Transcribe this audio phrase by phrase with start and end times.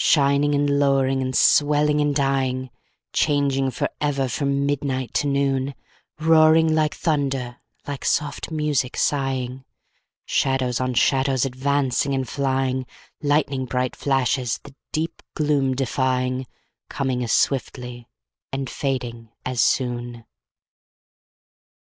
[0.00, 2.70] Shining and lowering and swelling and dying,
[3.12, 5.74] Changing forever from midnight to noon;
[6.18, 9.66] Roaring like thunder, like soft music sighing,
[10.24, 12.86] Shadows on shadows advancing and flying,
[13.20, 16.46] Lighning bright flashes the deep gloom defying,
[16.88, 18.08] Coming as swiftly
[18.50, 20.24] and fading as soon.